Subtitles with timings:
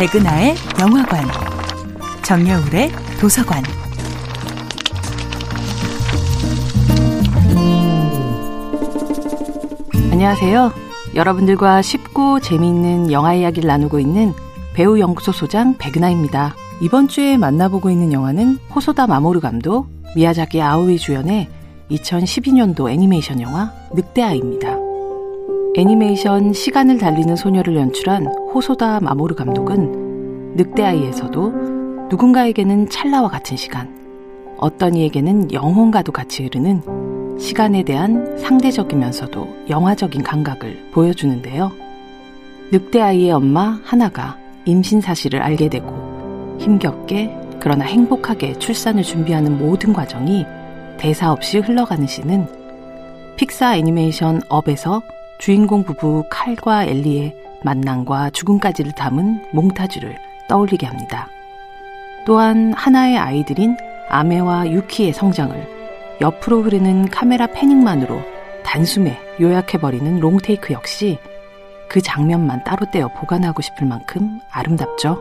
[0.00, 1.26] 백은하의 영화관,
[2.22, 3.62] 정여울의 도서관.
[10.10, 10.72] 안녕하세요.
[11.14, 14.32] 여러분들과 쉽고 재미있는 영화 이야기를 나누고 있는
[14.72, 16.54] 배우 연구소 소장 백은하입니다.
[16.80, 21.46] 이번 주에 만나보고 있는 영화는 호소다 마모르 감독, 미야자키 아오이 주연의
[21.90, 24.79] 2012년도 애니메이션 영화 늑대아이입니다.
[25.80, 33.88] 애니메이션 시간을 달리는 소녀를 연출한 호소다 마모르 감독은 늑대아이에서도 누군가에게는 찰나와 같은 시간,
[34.58, 41.72] 어떤 이에게는 영혼과도 같이 흐르는 시간에 대한 상대적이면서도 영화적인 감각을 보여주는데요.
[42.72, 50.44] 늑대아이의 엄마 하나가 임신 사실을 알게 되고 힘겹게 그러나 행복하게 출산을 준비하는 모든 과정이
[50.98, 52.46] 대사 없이 흘러가는 시는
[53.38, 55.00] 픽사 애니메이션 업에서
[55.40, 61.28] 주인공 부부 칼과 엘리의 만남과 죽음까지를 담은 몽타주를 떠올리게 합니다.
[62.26, 63.74] 또한 하나의 아이들인
[64.10, 65.56] 아메와 유키의 성장을
[66.20, 68.20] 옆으로 흐르는 카메라 패닝만으로
[68.64, 71.18] 단숨에 요약해버리는 롱테이크 역시
[71.88, 75.18] 그 장면만 따로 떼어 보관하고 싶을 만큼 아름답죠.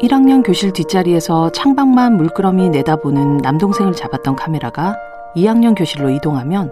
[0.00, 4.96] 1학년 교실 뒷자리에서 창밖만 물끄러미 내다보는 남동생을 잡았던 카메라가
[5.36, 6.70] 2학년 교실로 이동하면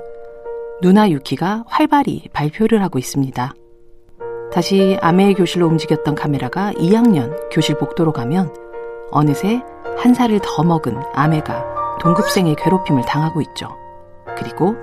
[0.83, 3.55] 누나 유키가 활발히 발표를 하고 있습니다.
[4.53, 8.55] 다시 아메의 교실로 움직였던 카메라가 2학년 교실 복도로 가면
[9.11, 9.63] 어느새
[9.97, 11.65] 한 살을 더 먹은 아메가
[12.01, 13.69] 동급생의 괴롭힘을 당하고 있죠.
[14.37, 14.75] 그리고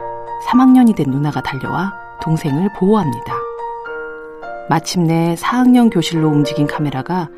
[0.48, 3.34] 3학년이 된 누나가 달려와 동생을 보호합니다.
[4.70, 7.30] 마침내 4학년 교실로 움직인 카메라가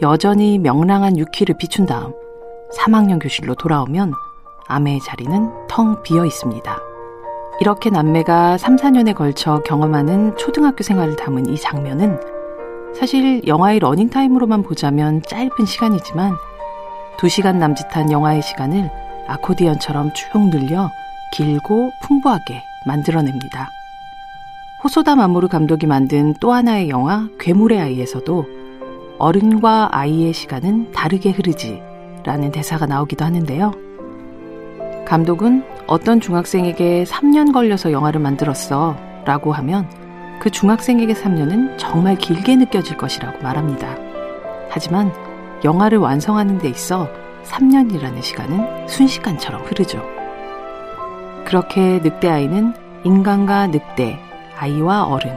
[0.00, 2.12] 여전히 명랑한 유키를 비춘 다음
[2.74, 4.12] 3학년 교실로 돌아오면
[4.66, 6.87] 아메의 자리는 텅 비어 있습니다.
[7.60, 12.20] 이렇게 남매가 3, 4년에 걸쳐 경험하는 초등학교 생활을 담은 이 장면은
[12.94, 16.34] 사실 영화의 러닝타임으로만 보자면 짧은 시간이지만
[17.18, 18.90] 2시간 남짓한 영화의 시간을
[19.26, 20.88] 아코디언처럼 쭉 늘려
[21.32, 23.68] 길고 풍부하게 만들어냅니다.
[24.84, 28.46] 호소다 마모르 감독이 만든 또 하나의 영화 괴물의 아이에서도
[29.18, 31.82] 어른과 아이의 시간은 다르게 흐르지
[32.24, 33.87] 라는 대사가 나오기도 하는데요.
[35.08, 39.88] 감독은 어떤 중학생에게 3년 걸려서 영화를 만들었어 라고 하면
[40.38, 43.96] 그 중학생에게 3년은 정말 길게 느껴질 것이라고 말합니다.
[44.68, 45.10] 하지만
[45.64, 47.08] 영화를 완성하는 데 있어
[47.44, 50.04] 3년이라는 시간은 순식간처럼 흐르죠.
[51.46, 52.74] 그렇게 늑대 아이는
[53.04, 54.18] 인간과 늑대,
[54.58, 55.34] 아이와 어른,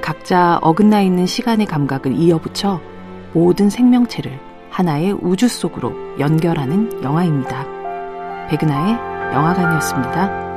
[0.00, 2.80] 각자 어긋나 있는 시간의 감각을 이어붙여
[3.32, 4.38] 모든 생명체를
[4.70, 7.79] 하나의 우주 속으로 연결하는 영화입니다.
[8.50, 8.94] 백은하의
[9.32, 10.49] 영화관이었습니다.